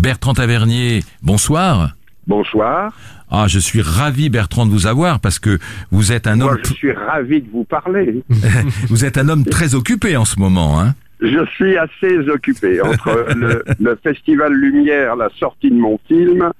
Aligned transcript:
Bertrand 0.00 0.32
Tavernier, 0.32 1.02
bonsoir. 1.22 1.94
Bonsoir. 2.26 2.92
Ah, 3.30 3.46
je 3.48 3.58
suis 3.58 3.82
ravi 3.82 4.30
Bertrand 4.30 4.64
de 4.64 4.70
vous 4.70 4.86
avoir 4.86 5.20
parce 5.20 5.38
que 5.38 5.58
vous 5.90 6.10
êtes 6.12 6.26
un 6.26 6.36
Moi, 6.36 6.52
homme 6.52 6.58
je 6.64 6.72
suis 6.72 6.92
ravi 6.92 7.42
de 7.42 7.50
vous 7.50 7.64
parler. 7.64 8.22
vous 8.88 9.04
êtes 9.04 9.18
un 9.18 9.28
homme 9.28 9.44
très 9.44 9.74
occupé 9.74 10.16
en 10.16 10.24
ce 10.24 10.38
moment 10.40 10.80
hein. 10.80 10.94
Je 11.20 11.44
suis 11.54 11.76
assez 11.76 12.16
occupé 12.30 12.80
entre 12.80 13.26
le, 13.36 13.62
le 13.78 13.98
Festival 14.02 14.54
Lumière, 14.54 15.16
la 15.16 15.28
sortie 15.38 15.68
de 15.70 15.76
mon 15.76 16.00
film. 16.08 16.50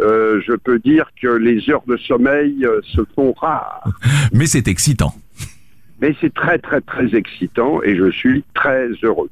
euh, 0.00 0.40
je 0.44 0.54
peux 0.54 0.80
dire 0.80 1.06
que 1.22 1.28
les 1.28 1.70
heures 1.70 1.84
de 1.86 1.96
sommeil 1.96 2.64
euh, 2.64 2.80
se 2.96 3.02
font 3.14 3.32
rares. 3.40 3.84
Mais 4.32 4.46
c'est 4.46 4.66
excitant. 4.66 5.14
Mais 6.00 6.14
c'est 6.20 6.32
très 6.32 6.58
très 6.58 6.80
très 6.80 7.14
excitant 7.14 7.82
et 7.82 7.96
je 7.96 8.10
suis 8.10 8.44
très 8.54 8.88
heureux. 9.02 9.30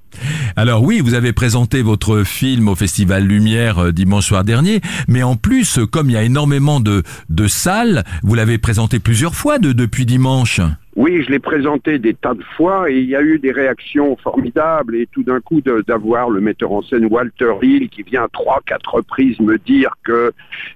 Alors 0.56 0.83
oui, 0.83 1.00
vous 1.00 1.14
avez 1.14 1.33
présenté 1.33 1.83
votre 1.83 2.25
film 2.25 2.69
au 2.69 2.75
Festival 2.75 3.25
Lumière 3.25 3.78
euh, 3.78 3.92
dimanche 3.92 4.27
soir 4.27 4.45
dernier, 4.45 4.81
mais 5.08 5.23
en 5.23 5.36
plus, 5.36 5.78
euh, 5.78 5.86
comme 5.86 6.11
il 6.11 6.14
y 6.14 6.17
a 6.17 6.23
énormément 6.23 6.81
de, 6.81 7.03
de 7.28 7.47
salles, 7.47 8.05
vous 8.23 8.34
l'avez 8.34 8.58
présenté 8.58 8.98
plusieurs 8.98 9.34
fois 9.34 9.58
de, 9.58 9.73
depuis 9.73 10.06
dimanche. 10.06 10.61
Oui, 10.97 11.23
je 11.23 11.31
l'ai 11.31 11.39
présenté 11.39 11.98
des 11.98 12.14
tas 12.14 12.33
de 12.33 12.42
fois 12.56 12.91
et 12.91 12.98
il 12.98 13.05
y 13.06 13.14
a 13.14 13.20
eu 13.20 13.39
des 13.39 13.53
réactions 13.53 14.17
formidables 14.17 14.97
et 14.97 15.06
tout 15.12 15.23
d'un 15.23 15.41
coup 15.41 15.61
d'avoir 15.61 16.30
le 16.30 16.41
metteur 16.41 16.73
en 16.73 16.80
scène 16.80 17.05
Walter 17.11 17.53
Hill 17.61 17.91
qui 17.91 18.03
vient 18.03 18.25
à 18.25 18.28
trois, 18.33 18.62
quatre 18.64 18.95
reprises 18.95 19.39
me 19.39 19.58
dire 19.58 19.91
que 20.05 20.33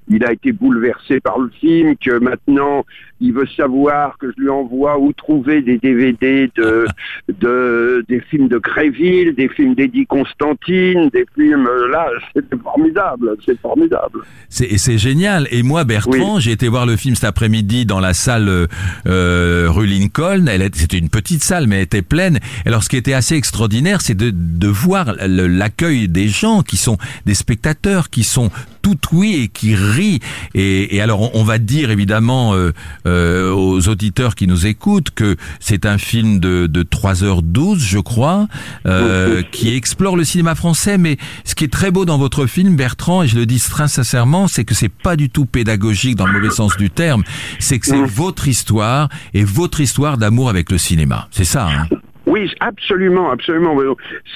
il 0.08 0.22
a 0.26 0.32
été 0.32 0.52
bouleversé 0.52 1.20
par 1.20 1.38
le 1.38 1.48
film, 1.58 1.96
que 1.96 2.18
maintenant 2.18 2.84
il 3.20 3.32
veut 3.32 3.48
savoir 3.56 4.16
que 4.18 4.30
je 4.30 4.42
lui 4.42 4.48
envoie 4.48 4.98
où 4.98 5.12
trouver 5.12 5.62
des 5.62 5.78
DVD 5.78 6.50
de, 6.56 6.86
de 7.40 8.04
des 8.08 8.20
films 8.20 8.48
de 8.48 8.58
Gréville, 8.58 9.34
des 9.34 9.48
films 9.48 9.74
d'Eddie 9.74 10.06
Constantine, 10.06 11.10
des 11.12 11.26
films 11.34 11.68
là, 11.90 12.08
c'est 12.34 12.44
formidable, 12.62 13.36
c'est 13.44 13.58
formidable. 13.60 14.20
C'est 14.48 14.78
c'est 14.78 14.98
génial. 14.98 15.46
Et 15.50 15.62
moi, 15.62 15.84
Bertrand, 15.84 16.40
j'ai 16.40 16.52
été 16.52 16.68
voir 16.68 16.86
le 16.86 16.96
film 16.96 17.14
cet 17.14 17.24
après-midi 17.24 17.86
dans 17.86 18.00
la 18.00 18.14
salle 18.14 18.48
euh, 18.48 18.66
euh, 19.06 19.66
rue 19.70 19.86
Lincoln. 19.86 20.46
Elle 20.48 20.68
C'était 20.74 20.98
une 20.98 21.10
petite 21.10 21.44
salle, 21.44 21.66
mais 21.66 21.76
elle 21.76 21.82
était 21.82 22.02
pleine. 22.02 22.38
Et 22.64 22.68
alors, 22.68 22.82
ce 22.82 22.88
qui 22.88 22.96
était 22.96 23.12
assez 23.12 23.34
extraordinaire, 23.34 24.00
c'est 24.00 24.14
de, 24.14 24.30
de 24.30 24.68
voir 24.68 25.14
l'accueil 25.26 26.08
des 26.08 26.28
gens 26.28 26.62
qui 26.62 26.76
sont 26.76 26.96
des 27.26 27.34
spectateurs, 27.34 28.10
qui 28.10 28.24
sont 28.24 28.50
tout 28.82 28.98
oui 29.12 29.42
et 29.42 29.48
qui 29.48 29.74
rient. 29.74 30.20
Et, 30.54 30.96
et 30.96 31.00
alors, 31.00 31.34
on, 31.34 31.40
on 31.40 31.44
va 31.44 31.58
dire 31.58 31.90
évidemment 31.90 32.54
euh, 32.54 32.72
euh, 33.06 33.52
aux 33.52 33.88
auditeurs 33.88 34.34
qui 34.34 34.46
nous 34.46 34.66
écoutent 34.66 35.10
que 35.10 35.36
c'est 35.58 35.86
un 35.86 35.98
film 35.98 36.38
de, 36.38 36.66
de 36.66 36.82
3h12, 36.82 37.78
je 37.78 37.98
crois, 37.98 38.46
euh, 38.86 39.42
qui 39.50 39.74
explore 39.74 40.16
le 40.16 40.24
cinéma 40.24 40.54
français. 40.54 40.98
Mais 40.98 41.16
ce 41.44 41.54
qui 41.54 41.64
est 41.64 41.72
très 41.72 41.90
beau 41.90 42.04
dans 42.04 42.18
votre 42.18 42.46
film, 42.46 42.76
Bertrand, 42.76 43.22
et 43.22 43.28
je 43.28 43.36
le 43.36 43.46
dis 43.46 43.60
très 43.60 43.88
sincèrement, 43.88 44.48
c'est 44.48 44.64
que 44.64 44.74
c'est 44.74 44.92
pas 44.92 45.16
du 45.16 45.30
tout 45.30 45.46
pédagogique 45.46 46.16
dans 46.16 46.26
le 46.26 46.32
mauvais 46.32 46.50
sens 46.50 46.76
du 46.76 46.90
terme. 46.90 47.22
C'est 47.58 47.78
que 47.78 47.86
c'est 47.86 48.02
votre 48.02 48.48
histoire 48.48 49.08
et 49.34 49.44
votre 49.44 49.80
histoire 49.80 50.18
d'amour 50.18 50.48
avec 50.48 50.70
le 50.70 50.78
cinéma. 50.78 51.28
C'est 51.30 51.44
ça. 51.44 51.68
Hein? 51.68 51.86
Oui, 52.26 52.48
absolument, 52.60 53.30
absolument. 53.30 53.76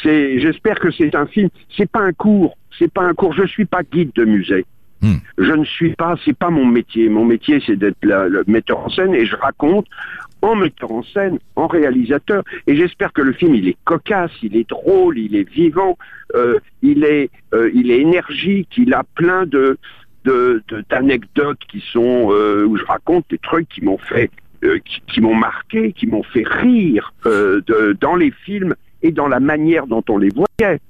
C'est, 0.02 0.40
j'espère 0.40 0.80
que 0.80 0.90
c'est 0.90 1.14
un 1.14 1.26
film. 1.26 1.48
C'est 1.76 1.88
pas 1.88 2.00
un 2.00 2.12
cours. 2.12 2.56
C'est 2.78 2.92
pas 2.92 3.02
un 3.02 3.14
cours. 3.14 3.32
Je 3.34 3.46
suis 3.46 3.64
pas 3.64 3.82
guide 3.82 4.10
de 4.14 4.24
musée. 4.24 4.64
Hmm. 5.02 5.16
Je 5.38 5.52
ne 5.52 5.64
suis 5.64 5.94
pas. 5.94 6.14
C'est 6.24 6.36
pas 6.36 6.50
mon 6.50 6.64
métier. 6.66 7.08
Mon 7.08 7.24
métier, 7.24 7.62
c'est 7.66 7.76
d'être 7.76 7.96
le 8.02 8.42
metteur 8.46 8.78
en 8.80 8.88
scène 8.88 9.14
et 9.14 9.26
je 9.26 9.36
raconte 9.36 9.86
en 10.42 10.56
metteur 10.56 10.92
en 10.92 11.02
scène, 11.02 11.38
en 11.56 11.66
réalisateur. 11.66 12.42
Et 12.66 12.76
j'espère 12.76 13.12
que 13.14 13.22
le 13.22 13.32
film, 13.32 13.54
il 13.54 13.66
est 13.68 13.76
cocasse, 13.84 14.30
il 14.42 14.56
est 14.56 14.68
drôle, 14.68 15.18
il 15.18 15.36
est 15.36 15.48
vivant, 15.48 15.96
euh, 16.34 16.58
il 16.82 17.04
est, 17.04 17.30
euh, 17.54 17.70
il 17.74 17.90
est 17.90 18.00
énergique, 18.00 18.68
il 18.76 18.92
a 18.94 19.04
plein 19.14 19.46
de 19.46 19.78
de- 20.24 20.62
de- 20.68 20.82
d'anecdotes 20.88 21.60
qui 21.68 21.80
sont 21.92 22.28
euh, 22.32 22.64
où 22.64 22.78
je 22.78 22.84
raconte 22.84 23.26
des 23.30 23.36
trucs 23.38 23.68
qui 23.68 23.84
m'ont 23.84 23.98
fait 23.98 24.30
qui, 24.86 25.02
qui 25.06 25.20
m'ont 25.20 25.34
marqué, 25.34 25.92
qui 25.92 26.06
m'ont 26.06 26.22
fait 26.22 26.46
rire 26.48 27.12
de- 27.26 27.94
dans 28.00 28.16
les 28.16 28.30
films 28.30 28.74
et 29.02 29.12
dans 29.12 29.28
la 29.28 29.38
manière 29.40 29.86
dont 29.86 30.02
on 30.08 30.16
les 30.16 30.30
voyait. 30.30 30.80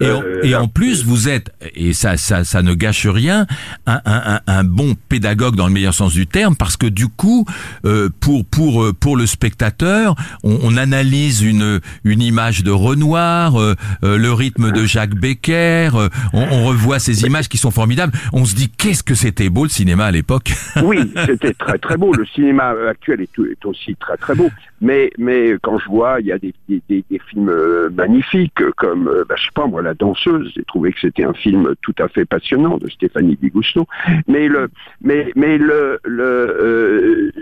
Et, 0.00 0.10
en, 0.10 0.22
Euh, 0.22 0.40
et 0.42 0.50
là- 0.50 0.62
en 0.62 0.68
plus, 0.68 1.04
vous 1.04 1.28
êtes, 1.28 1.52
et 1.74 1.92
ça, 1.92 2.16
ça, 2.16 2.44
ça 2.44 2.62
ne 2.62 2.74
gâche 2.74 3.06
rien, 3.06 3.46
un, 3.86 4.00
un, 4.04 4.40
un, 4.46 4.64
bon 4.64 4.94
pédagogue 5.08 5.56
dans 5.56 5.66
le 5.66 5.72
meilleur 5.72 5.94
sens 5.94 6.12
du 6.14 6.26
terme, 6.26 6.56
parce 6.56 6.76
que 6.76 6.86
du 6.86 7.08
coup, 7.08 7.44
euh, 7.84 8.08
pour 8.20 8.44
pour 8.46 8.82
euh, 8.84 8.92
pour 8.92 9.16
le 9.16 9.26
spectateur, 9.26 10.14
on, 10.42 10.58
on 10.62 10.76
analyse 10.76 11.42
une 11.42 11.80
une 12.04 12.22
image 12.22 12.62
de 12.64 12.70
Renoir, 12.70 13.60
euh, 13.60 13.74
euh, 14.04 14.16
le 14.18 14.32
rythme 14.32 14.72
de 14.72 14.84
Jacques 14.84 15.14
Becker, 15.14 15.90
euh, 15.94 16.08
on, 16.32 16.42
on 16.42 16.64
revoit 16.64 16.98
ces 16.98 17.24
images 17.24 17.48
qui 17.48 17.58
sont 17.58 17.70
formidables. 17.70 18.12
On 18.32 18.44
se 18.44 18.54
dit 18.54 18.68
qu'est-ce 18.70 19.02
que 19.02 19.14
c'était 19.14 19.48
beau 19.50 19.64
le 19.64 19.70
cinéma 19.70 20.06
à 20.06 20.10
l'époque. 20.10 20.52
Oui, 20.82 20.98
c'était 21.26 21.54
très 21.54 21.78
très 21.78 21.96
beau. 21.96 22.12
Le 22.14 22.26
cinéma 22.26 22.74
actuel 22.90 23.20
est, 23.22 23.30
est 23.38 23.64
aussi 23.64 23.94
très 23.96 24.16
très 24.16 24.34
beau. 24.34 24.50
Mais 24.80 25.10
mais 25.18 25.54
quand 25.62 25.78
je 25.78 25.86
vois, 25.86 26.20
il 26.20 26.26
y 26.26 26.32
a 26.32 26.38
des, 26.38 26.52
des, 26.68 26.82
des- 26.88 27.04
films 27.30 27.50
magnifiques 27.96 28.60
comme, 28.76 29.10
bah, 29.28 29.34
je 29.38 29.44
sais 29.44 29.50
pas 29.54 29.66
moi, 29.74 29.82
La 29.82 29.94
danseuse. 29.94 30.52
J'ai 30.54 30.62
trouvé 30.62 30.92
que 30.92 31.00
c'était 31.00 31.24
un 31.24 31.34
film 31.34 31.74
tout 31.82 31.94
à 31.98 32.06
fait 32.06 32.24
passionnant 32.24 32.78
de 32.78 32.88
Stéphanie 32.88 33.36
Bigousteau. 33.40 33.86
Mais 34.28 34.46
le 34.46 34.68
mais 35.02 35.32
mais 35.34 35.58
le 35.58 35.98
le 36.04 36.24
euh, 36.24 37.32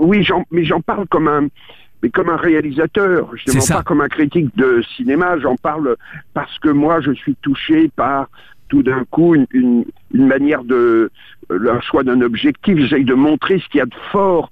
oui, 0.00 0.24
j'en 0.24 0.44
mais 0.50 0.64
j'en 0.64 0.80
parle 0.80 1.06
comme 1.06 1.28
un 1.28 1.46
mais 2.02 2.10
comme 2.10 2.28
un 2.28 2.36
réalisateur, 2.36 3.30
je 3.36 3.56
ne 3.56 3.68
pas 3.68 3.82
comme 3.82 4.00
un 4.00 4.08
critique 4.08 4.54
de 4.56 4.82
cinéma, 4.96 5.38
j'en 5.38 5.56
parle 5.56 5.96
parce 6.34 6.58
que 6.58 6.70
moi 6.70 7.00
je 7.00 7.12
suis 7.12 7.36
touché 7.36 7.88
par 7.94 8.28
tout 8.68 8.82
d'un 8.82 9.04
coup 9.04 9.34
une, 9.36 9.46
une, 9.52 9.84
une 10.12 10.26
manière 10.26 10.64
de 10.64 11.10
euh, 11.50 11.72
un 11.72 11.80
choix 11.80 12.02
d'un 12.02 12.20
objectif. 12.20 12.78
J'essaye 12.78 13.04
de 13.04 13.14
montrer 13.14 13.60
ce 13.60 13.68
qu'il 13.68 13.78
y 13.78 13.82
a 13.82 13.86
de 13.86 14.00
fort 14.10 14.50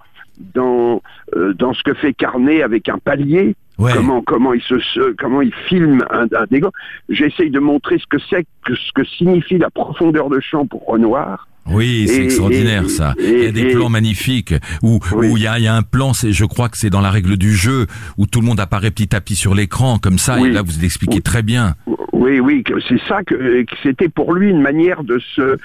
dans 0.55 1.03
euh, 1.35 1.53
dans 1.53 1.75
ce 1.75 1.83
que 1.83 1.95
fait 1.95 2.15
Carnet 2.15 2.63
avec 2.63 2.89
un 2.89 2.99
palier. 2.99 3.57
Ouais. 3.79 3.93
Comment 3.95 4.23
comment 4.23 4.55
il 4.55 4.63
se, 4.63 5.13
comment 5.17 5.43
il 5.43 5.53
filme 5.69 6.03
un, 6.11 6.23
un 6.25 6.47
dégât. 6.51 6.71
J'essaye 7.11 7.51
de 7.51 7.59
montrer 7.61 7.99
ce 7.99 8.07
que 8.09 8.17
c'est 8.31 8.47
que 8.65 8.75
ce 8.75 8.93
que 8.95 9.05
signifie 9.05 9.59
la 9.59 9.69
profondeur 9.71 10.31
de 10.31 10.41
champ 10.41 10.67
pour 10.67 10.85
Renoir. 10.87 11.47
Oui, 11.69 12.07
c'est 12.09 12.21
Et- 12.23 12.25
extraordinaire 12.25 12.85
et- 12.85 12.89
ça. 12.89 13.15
Il 13.19 13.43
y 13.43 13.47
a 13.47 13.51
des 13.53 13.63
et- 13.63 13.73
plans 13.75 13.89
magnifiques 13.91 14.55
où 14.83 15.01
Oui. 15.15 15.29
où 15.29 15.37
il 15.37 15.43
y 15.43 15.47
a, 15.47 15.59
il 15.59 15.65
y 15.65 15.69
a 15.69 15.75
un 15.75 15.83
plan, 15.83 16.13
c'est 16.15 16.33
je 16.33 16.45
crois 16.45 16.69
que 16.69 16.79
c'est 16.79 16.91
dans 16.91 17.01
la 17.03 17.11
règle 17.11 17.37
du 17.37 17.53
jeu 17.55 17.87
où 18.17 18.27
tout 18.27 18.41
le 18.41 18.47
monde 18.47 18.61
apparaît 18.61 18.91
petit 18.93 19.15
à 19.15 19.21
petit 19.21 19.35
sur 19.37 19.55
l'écran 19.55 19.99
comme 19.99 20.19
ça. 20.19 20.39
Et 20.41 20.49
là, 20.51 20.63
vous 20.63 20.73
l'expliquez 20.81 21.17
Oui. 21.17 21.23
très 21.23 21.43
bien. 21.43 21.75
Oui, 22.13 22.41
oui, 22.41 22.65
c'est 22.89 22.99
ça 23.07 23.23
que, 23.25 23.35
que 23.63 23.75
c'était 23.83 24.09
pour 24.09 24.33
lui 24.33 24.49
une 24.51 24.63
manière 24.63 25.05
de 25.05 25.19
se, 25.35 25.59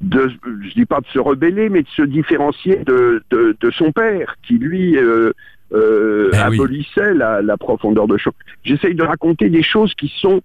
de, 0.00 0.30
je 0.68 0.72
dis 0.74 0.86
pas 0.86 1.00
de 1.00 1.06
se 1.12 1.18
rebeller, 1.18 1.68
mais 1.68 1.82
de 1.82 1.88
se 1.96 2.02
différencier 2.02 2.76
de, 2.86 3.22
de, 3.30 3.56
de 3.60 3.70
son 3.72 3.90
père, 3.92 4.36
qui 4.46 4.54
lui 4.54 4.96
euh, 4.96 5.32
euh, 5.72 6.30
oui. 6.32 6.38
abolissait 6.38 7.14
la, 7.14 7.42
la 7.42 7.56
profondeur 7.56 8.06
de 8.06 8.16
champ. 8.16 8.32
J'essaye 8.64 8.94
de 8.94 9.02
raconter 9.02 9.48
des 9.48 9.62
choses 9.62 9.94
qui 9.94 10.12
sont 10.20 10.42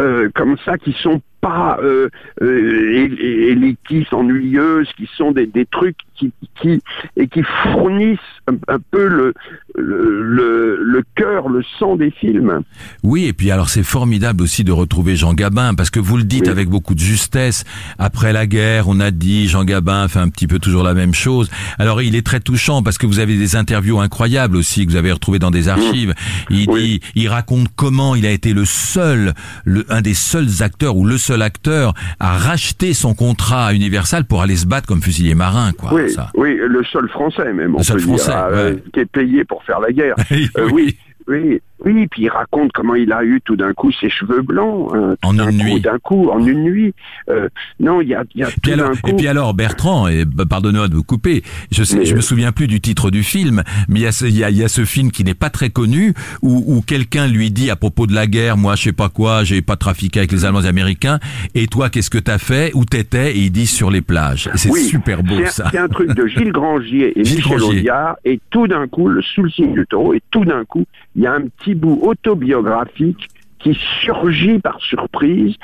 euh, 0.00 0.30
comme 0.34 0.56
ça, 0.64 0.78
qui 0.78 0.92
sont 0.92 1.20
pas 1.40 1.78
euh, 1.82 2.08
euh, 2.40 3.50
élitistes, 3.50 4.14
ennuyeuses, 4.14 4.90
qui 4.96 5.08
sont 5.16 5.32
des, 5.32 5.46
des 5.46 5.66
trucs 5.66 5.98
qui, 6.16 6.32
qui 6.60 6.80
et 7.16 7.28
qui 7.28 7.42
fournissent 7.72 8.18
un, 8.48 8.54
un 8.68 8.78
peu 8.90 9.06
le 9.06 9.34
le, 9.74 10.22
le 10.22 10.78
le 10.82 11.02
cœur, 11.14 11.48
le 11.48 11.62
sang 11.78 11.96
des 11.96 12.10
films. 12.10 12.60
Oui, 13.02 13.24
et 13.24 13.32
puis 13.32 13.50
alors 13.50 13.68
c'est 13.68 13.82
formidable 13.82 14.42
aussi 14.42 14.64
de 14.64 14.72
retrouver 14.72 15.16
Jean 15.16 15.32
Gabin, 15.34 15.74
parce 15.74 15.90
que 15.90 16.00
vous 16.00 16.16
le 16.16 16.24
dites 16.24 16.44
Oui. 16.44 16.50
avec 16.50 16.68
beaucoup 16.68 16.94
de 16.94 17.00
justesse. 17.00 17.64
Après 17.98 18.32
la 18.32 18.46
guerre, 18.46 18.88
on 18.88 19.00
a 19.00 19.10
dit 19.10 19.48
Jean 19.48 19.64
Gabin 19.64 20.08
fait 20.08 20.18
un 20.18 20.28
petit 20.28 20.46
peu 20.46 20.58
toujours 20.58 20.82
la 20.82 20.94
même 20.94 21.14
chose. 21.14 21.50
Alors 21.78 22.02
il 22.02 22.14
est 22.16 22.26
très 22.26 22.40
touchant 22.40 22.82
parce 22.82 22.98
que 22.98 23.06
vous 23.06 23.18
avez 23.18 23.36
des 23.36 23.56
interviews 23.56 24.00
incroyables 24.00 24.56
aussi 24.56 24.84
que 24.86 24.90
vous 24.90 24.96
avez 24.96 25.12
retrouvées 25.12 25.38
dans 25.38 25.50
des 25.50 25.68
archives. 25.68 26.14
Il 26.50 26.68
Oui. 26.70 26.82
dit, 26.82 27.00
il 27.14 27.28
raconte 27.28 27.68
comment 27.74 28.14
il 28.14 28.26
a 28.26 28.30
été 28.30 28.52
le 28.52 28.64
seul, 28.64 29.34
le, 29.64 29.84
un 29.88 30.00
des 30.02 30.14
seuls 30.14 30.62
acteurs 30.62 30.96
ou 30.96 31.04
le 31.06 31.16
seul 31.18 31.42
acteur 31.42 31.94
à 32.20 32.36
racheter 32.36 32.92
son 32.94 33.14
contrat 33.14 33.66
à 33.66 33.72
Universal 33.74 34.24
pour 34.24 34.42
aller 34.42 34.56
se 34.56 34.66
battre 34.66 34.86
comme 34.86 35.02
fusilier 35.02 35.34
marin, 35.34 35.72
quoi. 35.72 35.94
Oui, 35.94 36.01
ça. 36.08 36.30
oui, 36.34 36.56
le 36.56 36.82
seul 36.84 37.08
français 37.08 37.52
même, 37.52 37.74
on 37.74 37.78
Le 37.78 37.84
peut 37.94 37.98
dire, 37.98 38.06
Français, 38.18 38.32
euh, 38.34 38.72
ouais. 38.74 38.82
qui 38.92 39.00
est 39.00 39.06
payé 39.06 39.44
pour 39.44 39.62
faire 39.64 39.80
la 39.80 39.92
guerre. 39.92 40.14
Oui, 40.30 40.48
Euh, 40.58 40.68
oui. 40.72 40.96
Oui, 41.28 41.60
oui, 41.84 42.06
puis 42.06 42.22
il 42.22 42.28
raconte 42.28 42.72
comment 42.72 42.94
il 42.94 43.12
a 43.12 43.24
eu 43.24 43.40
tout 43.44 43.56
d'un 43.56 43.72
coup 43.72 43.90
ses 43.92 44.08
cheveux 44.08 44.42
blancs. 44.42 44.90
tout 44.92 45.28
En 45.28 45.38
une 45.38 45.56
nuit. 45.56 45.80
D'un 45.80 45.98
coup, 45.98 46.28
en 46.28 46.44
une 46.44 46.62
nuit. 46.62 46.94
Euh, 47.28 47.48
non, 47.80 48.00
il 48.00 48.08
y 48.08 48.14
a, 48.14 48.24
y 48.34 48.42
a 48.42 48.46
tout 48.46 48.70
alors, 48.70 48.90
coup. 49.00 49.10
et 49.10 49.14
puis 49.14 49.28
alors 49.28 49.54
Bertrand, 49.54 50.08
et 50.08 50.24
bah, 50.24 50.44
pardonnez-moi 50.48 50.88
de 50.88 50.94
vous 50.94 51.02
couper, 51.02 51.42
je 51.70 51.82
sais, 51.82 51.98
Mais, 51.98 52.04
je 52.04 52.14
me 52.14 52.18
euh, 52.18 52.22
souviens 52.22 52.52
plus 52.52 52.66
du 52.66 52.80
titre 52.80 53.10
du 53.10 53.22
film, 53.22 53.62
mais 53.88 54.00
il 54.00 54.02
y 54.02 54.06
a 54.06 54.12
ce, 54.12 54.26
y 54.26 54.44
a, 54.44 54.50
y 54.50 54.62
a 54.62 54.68
ce 54.68 54.84
film 54.84 55.10
qui 55.10 55.24
n'est 55.24 55.34
pas 55.34 55.50
très 55.50 55.70
connu 55.70 56.14
où, 56.42 56.62
où 56.66 56.80
quelqu'un 56.82 57.26
lui 57.26 57.50
dit 57.50 57.70
à 57.70 57.76
propos 57.76 58.06
de 58.06 58.14
la 58.14 58.26
guerre, 58.26 58.56
moi 58.56 58.76
je 58.76 58.84
sais 58.84 58.92
pas 58.92 59.08
quoi, 59.08 59.44
j'ai 59.44 59.62
pas 59.62 59.76
trafiqué 59.76 60.20
avec 60.20 60.32
les 60.32 60.44
Allemands 60.44 60.60
et 60.60 60.64
les 60.64 60.68
Américains, 60.68 61.18
et 61.54 61.66
toi 61.66 61.90
qu'est-ce 61.90 62.10
que 62.10 62.18
t'as 62.18 62.38
fait, 62.38 62.70
où 62.74 62.84
t'étais, 62.84 63.36
et 63.36 63.40
il 63.40 63.50
dit 63.50 63.66
sur 63.66 63.90
les 63.90 64.02
plages. 64.02 64.50
C'est 64.54 64.70
Oui, 64.70 64.84
super 64.84 65.22
beau 65.22 65.44
ça. 65.46 65.68
C'est 65.70 65.78
un 65.78 65.88
truc 65.88 66.14
de 66.14 66.26
Gilles 66.26 66.52
Grangier 66.52 67.18
et 67.18 67.24
Gilles 67.24 67.38
Michel. 67.38 67.62
Audiard, 67.62 68.16
et 68.24 68.40
tout 68.50 68.66
d'un 68.66 68.86
coup, 68.86 69.08
le, 69.08 69.22
sous 69.22 69.42
le 69.42 69.50
signe 69.50 69.74
du 69.74 69.86
taureau, 69.86 70.14
et 70.14 70.22
tout 70.30 70.44
d'un 70.44 70.64
coup, 70.64 70.84
il 71.22 71.26
y 71.26 71.28
a 71.28 71.34
un 71.34 71.46
petit 71.46 71.76
bout 71.76 72.00
autobiographique 72.02 73.28
qui 73.60 73.78
surgit 74.00 74.58
par 74.58 74.80
surprise 74.80 75.54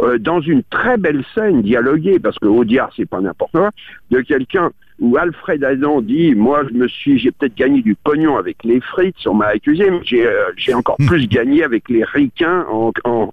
euh, 0.00 0.16
dans 0.16 0.40
une 0.40 0.62
très 0.62 0.96
belle 0.96 1.24
scène 1.34 1.60
dialoguée, 1.62 2.20
parce 2.20 2.38
que 2.38 2.46
Audiard, 2.46 2.92
c'est 2.96 3.04
pas 3.04 3.20
n'importe 3.20 3.50
quoi, 3.50 3.72
de 4.12 4.20
quelqu'un 4.20 4.70
où 5.00 5.16
Alfred 5.16 5.64
Adam 5.64 6.02
dit, 6.02 6.36
moi, 6.36 6.62
je 6.68 6.74
me 6.76 6.86
suis, 6.86 7.18
j'ai 7.18 7.32
peut-être 7.32 7.56
gagné 7.56 7.82
du 7.82 7.96
pognon 7.96 8.36
avec 8.36 8.62
les 8.62 8.80
frites, 8.80 9.16
on 9.26 9.34
m'a 9.34 9.46
accusé, 9.46 9.90
mais 9.90 9.98
j'ai, 10.04 10.24
euh, 10.24 10.76
encore 10.76 10.96
plus 11.08 11.26
gagné 11.26 11.64
avec 11.64 11.88
les 11.88 12.04
ricains 12.04 12.64
en, 12.70 12.92
en, 13.02 13.32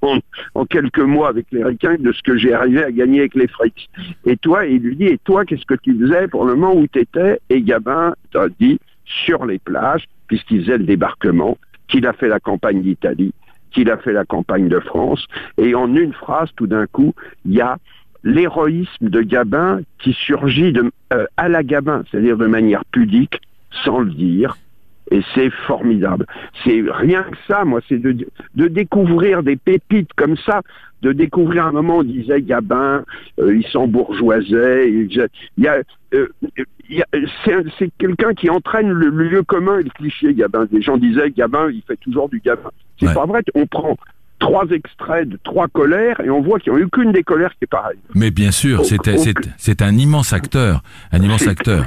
en, 0.00 0.18
en 0.54 0.64
quelques 0.64 1.00
mois 1.00 1.28
avec 1.28 1.48
les 1.52 1.62
ricains 1.62 1.96
de 1.98 2.12
ce 2.12 2.22
que 2.22 2.38
j'ai 2.38 2.54
arrivé 2.54 2.82
à 2.82 2.90
gagner 2.90 3.20
avec 3.20 3.34
les 3.34 3.48
frites. 3.48 3.88
Et 4.24 4.38
toi, 4.38 4.64
il 4.64 4.80
lui 4.80 4.96
dit, 4.96 5.04
et 5.04 5.18
toi, 5.18 5.44
qu'est-ce 5.44 5.66
que 5.66 5.74
tu 5.74 5.98
faisais 5.98 6.28
pour 6.28 6.46
le 6.46 6.54
moment 6.54 6.74
où 6.74 6.86
tu 6.86 7.00
étais 7.00 7.40
Et 7.50 7.60
Gabin 7.60 8.14
t'a 8.32 8.48
dit, 8.58 8.78
sur 9.04 9.44
les 9.44 9.58
plages, 9.58 10.06
puisqu'il 10.28 10.62
faisait 10.62 10.78
le 10.78 10.84
débarquement, 10.84 11.58
qu'il 11.88 12.06
a 12.06 12.12
fait 12.12 12.28
la 12.28 12.40
campagne 12.40 12.82
d'Italie, 12.82 13.32
qu'il 13.70 13.90
a 13.90 13.96
fait 13.96 14.12
la 14.12 14.24
campagne 14.24 14.68
de 14.68 14.80
France. 14.80 15.26
Et 15.58 15.74
en 15.74 15.94
une 15.94 16.12
phrase, 16.12 16.48
tout 16.56 16.66
d'un 16.66 16.86
coup, 16.86 17.14
il 17.44 17.54
y 17.54 17.60
a 17.60 17.78
l'héroïsme 18.24 19.08
de 19.08 19.22
Gabin 19.22 19.80
qui 19.98 20.12
surgit 20.12 20.74
euh, 21.12 21.26
à 21.36 21.48
la 21.48 21.62
Gabin, 21.62 22.02
c'est-à-dire 22.10 22.36
de 22.36 22.46
manière 22.46 22.84
pudique, 22.86 23.40
sans 23.84 24.00
le 24.00 24.10
dire. 24.10 24.56
Et 25.12 25.22
c'est 25.34 25.50
formidable. 25.50 26.26
C'est 26.64 26.82
rien 26.90 27.22
que 27.22 27.36
ça, 27.46 27.64
moi, 27.64 27.80
c'est 27.88 27.98
de, 27.98 28.26
découvrir 28.54 29.44
des 29.44 29.54
pépites 29.54 30.12
comme 30.16 30.36
ça, 30.36 30.62
de 31.02 31.12
découvrir 31.12 31.66
un 31.66 31.72
moment 31.72 31.98
on 31.98 32.02
disait 32.02 32.42
Gabin, 32.42 33.04
euh, 33.38 33.54
il 33.54 33.64
s'embourgeoisait, 33.68 34.90
il, 34.90 35.28
euh, 36.14 36.26
c'est 37.44 37.54
un- 37.54 37.62
c'est 37.78 37.90
quelqu'un 37.98 38.34
qui 38.34 38.48
entraîne 38.50 38.90
le, 38.90 39.08
le 39.10 39.28
lieu 39.28 39.42
commun 39.42 39.78
et 39.78 39.82
le 39.82 39.90
cliché, 39.90 40.34
Gabin. 40.34 40.66
Les 40.72 40.82
gens 40.82 40.96
disaient 40.96 41.30
Gabin, 41.30 41.70
il 41.70 41.82
fait 41.86 41.96
toujours 41.96 42.28
du 42.28 42.40
Gabin. 42.40 42.70
C'est 42.98 43.08
Ouais. 43.08 43.14
pas 43.14 43.26
vrai, 43.26 43.42
on 43.54 43.66
prend 43.66 43.96
trois 44.38 44.66
extraits 44.70 45.28
de 45.28 45.38
trois 45.42 45.66
colères 45.68 46.20
et 46.20 46.30
on 46.30 46.42
voit 46.42 46.58
qu'il 46.58 46.72
n'y 46.72 46.78
a 46.78 46.82
eu 46.82 46.88
qu'une 46.90 47.12
des 47.12 47.22
colères 47.22 47.50
qui 47.52 47.64
est 47.64 47.66
pareille. 47.70 47.98
Mais 48.14 48.30
bien 48.30 48.50
sûr, 48.50 48.84
c'est, 48.84 49.82
un 49.82 49.96
immense 49.96 50.32
acteur, 50.32 50.82
un 51.12 51.20
immense 51.22 51.46
acteur. 51.46 51.86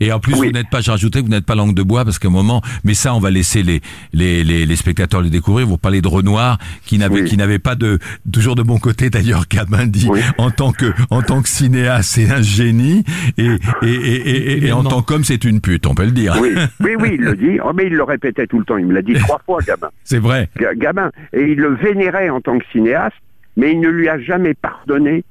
Et 0.00 0.12
en 0.12 0.20
plus, 0.20 0.34
Oui. 0.34 0.48
vous 0.48 0.52
n'êtes 0.52 0.70
pas, 0.70 0.80
j'ai 0.80 0.90
rajouté, 0.90 1.20
vous 1.20 1.28
n'êtes 1.28 1.44
pas 1.46 1.54
langue 1.54 1.74
de 1.74 1.82
bois 1.82 2.04
parce 2.04 2.18
qu'à 2.18 2.28
un 2.28 2.30
moment, 2.30 2.62
mais 2.84 2.94
ça, 2.94 3.14
on 3.14 3.20
va 3.20 3.30
laisser 3.30 3.62
les 3.62 3.80
les, 4.12 4.44
les, 4.44 4.66
les 4.66 4.76
spectateurs 4.76 5.20
le 5.22 5.30
découvrir. 5.30 5.66
Vous 5.66 5.78
parlez 5.78 6.00
de 6.00 6.08
Renoir, 6.08 6.58
qui 6.84 6.98
n'avait 6.98 7.22
Oui. 7.22 7.24
qui 7.28 7.36
n'avait 7.36 7.58
pas 7.58 7.74
de 7.74 7.98
toujours 8.32 8.54
de 8.56 8.62
bon 8.62 8.78
côté 8.78 9.10
d'ailleurs. 9.10 9.44
Gabin 9.48 9.86
dit 9.86 10.06
Oui. 10.10 10.20
en 10.38 10.50
tant 10.50 10.72
que 10.72 10.92
en 11.10 11.22
tant 11.22 11.42
que 11.42 11.48
cinéaste, 11.48 12.10
c'est 12.10 12.30
un 12.30 12.42
génie 12.42 13.04
et 13.38 13.44
et 13.46 13.56
et, 13.82 13.90
et, 13.90 14.52
et- 14.52 14.66
et 14.66 14.72
en 14.72 14.82
tant 14.84 15.02
qu'homme, 15.02 15.24
c'est 15.24 15.44
une 15.44 15.60
pute, 15.60 15.86
on 15.86 15.94
peut 15.94 16.04
le 16.04 16.10
dire. 16.12 16.36
Oui, 16.40 16.50
oui, 16.80 16.90
oui, 16.98 17.10
il 17.14 17.20
le 17.20 17.36
dit. 17.36 17.58
Oh, 17.64 17.72
mais 17.74 17.86
il 17.86 17.92
le 17.94 18.02
répétait 18.04 18.46
tout 18.46 18.58
le 18.58 18.64
temps. 18.64 18.76
Il 18.76 18.86
me 18.86 18.94
l'a 18.94 19.02
dit 19.02 19.14
trois 19.14 19.40
fois, 19.44 19.60
Gabin. 19.66 19.88
C'est 20.04 20.18
vrai. 20.18 20.48
Ga- 20.58 20.74
Gabin. 20.74 21.10
Et 21.32 21.42
il 21.52 21.56
le 21.58 21.74
vénérait 21.74 22.28
en 22.30 22.40
tant 22.40 22.58
que 22.58 22.64
cinéaste, 22.72 23.16
mais 23.56 23.72
il 23.72 23.80
ne 23.80 23.88
lui 23.88 24.08
a 24.08 24.18
jamais 24.20 24.54
pardonné 24.54 25.24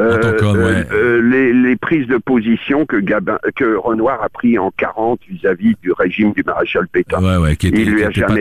euh, 0.00 0.38
qu'homme, 0.38 0.58
ouais. 0.58 0.84
euh, 0.92 1.20
les, 1.22 1.52
les 1.52 1.76
prises 1.76 2.06
de 2.06 2.16
position 2.18 2.86
que 2.86 2.96
Gabin, 2.96 3.38
que 3.56 3.76
Renoir 3.76 4.22
a 4.22 4.28
pris 4.28 4.58
en 4.58 4.70
40 4.76 5.20
vis-à-vis 5.28 5.74
du 5.82 5.92
régime 5.92 6.32
du 6.32 6.42
maréchal 6.44 6.86
Pétain. 6.88 7.22
Ouais, 7.22 7.36
ouais, 7.36 7.56
qui 7.56 7.68
était, 7.68 7.82
il 7.82 7.90
lui 7.90 7.98
qui 7.98 8.04
a 8.04 8.10
jamais 8.10 8.40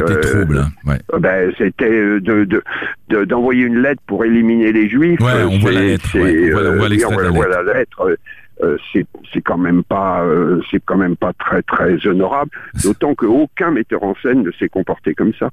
euh, 0.00 0.20
trouble. 0.20 0.58
hein, 0.86 0.96
euh, 1.14 1.18
ben, 1.18 1.52
c'était 1.58 1.84
euh, 1.90 2.20
de 2.20 2.44
de- 2.44 2.62
de- 3.08 3.24
d'envoyer 3.24 3.64
une 3.64 3.78
lettre 3.82 4.02
pour 4.06 4.24
éliminer 4.24 4.72
les 4.72 4.88
juifs. 4.88 5.20
Ouais, 5.20 5.30
Euh, 5.32 5.48
on 5.50 5.58
voit 5.58 5.72
la 5.72 5.80
lettre, 5.82 6.08
on 6.14 6.18
voit- 6.18 6.28
on 6.28 6.76
voit 6.76 6.88
euh, 6.88 7.28
on 7.30 7.32
voit 7.34 7.48
la 7.48 7.62
lettre. 7.74 8.16
Euh, 8.62 8.76
c'est 8.92 9.06
c'est 9.32 9.40
quand 9.40 9.58
même 9.58 9.82
pas 9.82 10.22
euh, 10.22 10.60
c'est 10.70 10.80
quand 10.84 10.96
même 10.96 11.16
pas 11.16 11.32
très 11.32 11.62
très 11.62 12.06
honorable 12.06 12.50
d'autant 12.84 13.14
que 13.14 13.26
aucun 13.26 13.70
metteur 13.70 14.02
en 14.02 14.14
scène 14.22 14.42
ne 14.42 14.50
s'est 14.52 14.68
comporté 14.68 15.14
comme 15.14 15.32
ça 15.38 15.50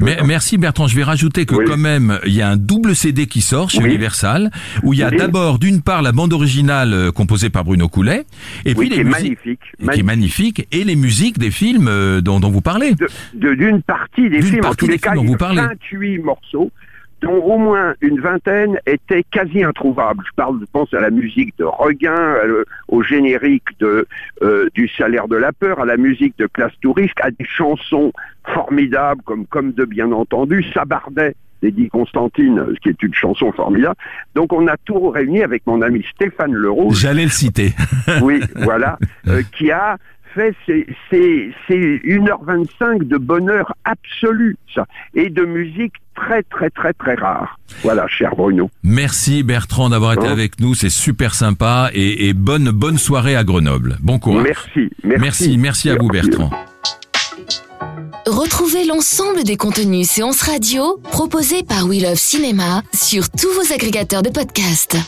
Mais, 0.00 0.18
merci 0.26 0.58
Bertrand, 0.58 0.86
je 0.86 0.96
vais 0.96 1.02
rajouter 1.02 1.46
que 1.46 1.54
Oui. 1.54 1.64
quand 1.66 1.76
même, 1.78 2.18
il 2.26 2.32
y 2.34 2.42
a 2.42 2.48
un 2.48 2.56
double 2.56 2.94
CD 2.94 3.26
qui 3.26 3.40
sort 3.40 3.70
chez 3.70 3.78
Oui. 3.82 3.86
Universal, 3.88 4.50
où 4.82 4.92
il 4.92 4.98
y 5.00 5.02
a 5.02 5.08
Oui. 5.08 5.16
d'abord 5.16 5.58
d'une 5.58 5.82
part 5.82 6.02
la 6.02 6.12
bande 6.12 6.32
originale 6.32 6.92
euh, 6.92 7.10
composée 7.12 7.50
par 7.50 7.64
Bruno 7.64 7.88
Coulet, 7.88 8.24
et 8.64 8.74
puis 8.74 8.88
qui 8.88 8.94
les 8.96 9.00
est 9.00 9.04
musiques, 9.04 9.22
magnifique 9.22 9.60
qui 9.92 10.00
est 10.00 10.02
magnifique, 10.02 10.68
et 10.72 10.84
les 10.84 10.96
musiques 10.96 11.38
des 11.38 11.50
films 11.50 11.88
euh, 11.88 12.20
dont, 12.20 12.40
dont 12.40 12.50
vous 12.50 12.60
parlez. 12.60 12.94
de- 12.94 13.08
de- 13.34 13.54
d'une 13.54 13.82
partie 13.82 14.28
des 14.30 14.42
films 14.42 14.58
en 14.60 14.62
partie 14.62 14.76
tous 14.78 14.86
des 14.86 14.92
les 14.92 14.98
cas 14.98 15.14
dont 15.14 15.24
vous 15.24 15.36
parlez. 15.36 15.60
28 15.62 16.18
morceaux 16.18 16.70
dont 17.20 17.42
au 17.42 17.58
moins 17.58 17.94
une 18.00 18.20
vingtaine 18.20 18.78
étaient 18.86 19.24
quasi 19.24 19.64
introuvables. 19.64 20.22
Je 20.26 20.32
parle, 20.36 20.58
je 20.60 20.66
pense 20.72 20.92
à 20.94 21.00
la 21.00 21.10
musique 21.10 21.56
de 21.58 21.64
Regain, 21.64 22.36
au 22.88 23.02
générique 23.02 23.78
de 23.80 24.06
euh, 24.42 24.68
du 24.74 24.88
Salaire 24.88 25.28
de 25.28 25.36
la 25.36 25.52
peur, 25.52 25.80
à 25.80 25.84
la 25.84 25.96
musique 25.96 26.38
de 26.38 26.46
Classe 26.46 26.72
Touriste, 26.80 27.18
à 27.20 27.30
des 27.30 27.44
chansons 27.44 28.12
formidables 28.44 29.22
comme 29.22 29.46
comme 29.46 29.72
de 29.72 29.84
bien 29.84 30.12
entendu 30.12 30.64
Sabardet 30.72 31.34
d'Eddie 31.62 31.88
Constantine, 31.88 32.64
ce 32.74 32.80
qui 32.80 32.88
est 32.90 33.02
une 33.02 33.14
chanson 33.14 33.50
formidable. 33.52 33.96
Donc 34.34 34.52
on 34.52 34.66
a 34.68 34.76
tout 34.84 35.10
réuni 35.10 35.42
avec 35.42 35.66
mon 35.66 35.82
ami 35.82 36.04
Stéphane 36.14 36.52
Leroux, 36.52 36.94
J'allais 36.94 37.24
le 37.24 37.30
citer. 37.30 37.72
oui, 38.22 38.40
voilà, 38.54 38.98
euh, 39.26 39.42
qui 39.56 39.70
a 39.70 39.96
fait 40.34 40.54
c'est 40.66 41.50
1h25 41.70 43.04
de 43.04 43.16
bonheur 43.16 43.74
absolu 43.84 44.56
ça 44.74 44.86
et 45.14 45.30
de 45.30 45.44
musique 45.44 45.94
très 46.20 46.42
très 46.44 46.70
très 46.70 46.92
très 46.92 47.14
rare. 47.14 47.58
Voilà, 47.82 48.06
cher 48.08 48.34
Bruno. 48.36 48.70
Merci 48.82 49.42
Bertrand 49.42 49.90
d'avoir 49.90 50.14
été 50.14 50.26
Hein 50.26 50.32
avec 50.32 50.60
nous, 50.60 50.74
c'est 50.74 50.90
super 50.90 51.34
sympa, 51.34 51.90
et, 51.92 52.28
et 52.28 52.32
bonne 52.34 52.70
bonne 52.70 52.98
soirée 52.98 53.36
à 53.36 53.44
Grenoble. 53.44 53.98
Bon 54.00 54.18
courage. 54.18 54.44
Merci, 54.44 54.90
merci. 55.04 55.20
Merci, 55.20 55.58
merci 55.58 55.90
à 55.90 55.96
vous 55.96 56.08
Bertrand. 56.08 56.50
Retrouvez 58.26 58.84
l'ensemble 58.84 59.42
des 59.44 59.56
contenus 59.56 60.08
séances 60.08 60.42
radio 60.42 61.00
proposés 61.10 61.62
par 61.62 61.86
We 61.86 62.02
Love 62.02 62.16
Cinéma 62.16 62.82
sur 62.92 63.30
tous 63.30 63.50
vos 63.54 63.72
agrégateurs 63.72 64.22
de 64.22 64.28
podcasts. 64.28 64.98